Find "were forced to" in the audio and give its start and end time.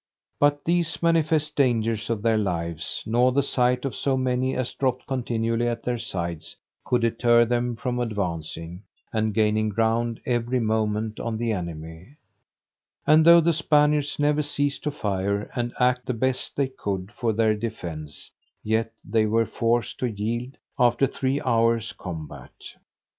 19.27-20.07